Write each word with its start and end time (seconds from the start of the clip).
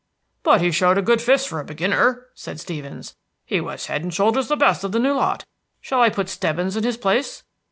"But 0.41 0.61
he 0.61 0.71
showed 0.71 0.97
a 0.97 1.01
good 1.03 1.21
fist 1.21 1.47
for 1.47 1.59
a 1.59 1.63
beginner," 1.63 2.29
said 2.33 2.59
Stevens. 2.59 3.15
"He 3.45 3.61
was 3.61 3.85
head 3.85 4.01
and 4.01 4.11
shoulders 4.11 4.47
the 4.47 4.55
best 4.55 4.83
of 4.83 4.93
the 4.93 4.99
new 4.99 5.13
lot. 5.13 5.45
Shall 5.79 6.01
I 6.01 6.09
put 6.09 6.27
Stebbins 6.27 6.75
in 6.75 6.83
his 6.83 6.97
place?" 6.97 7.43